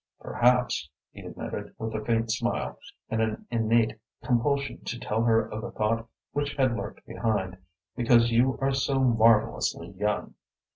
"Perhaps," 0.19 0.89
he 1.11 1.21
admitted, 1.21 1.75
with 1.77 1.93
a 1.93 2.03
faint 2.03 2.31
smile, 2.31 2.79
and 3.11 3.21
an 3.21 3.45
innate 3.51 3.99
compulsion 4.23 4.83
to 4.83 4.99
tell 4.99 5.21
her 5.21 5.47
of 5.47 5.61
the 5.61 5.69
thought 5.69 6.07
which 6.31 6.55
had 6.55 6.75
lurked 6.75 7.05
behind, 7.05 7.59
"because 7.95 8.31
you 8.31 8.57
are 8.61 8.73
so 8.73 8.99
marvelously 8.99 9.89
young." 9.89 10.33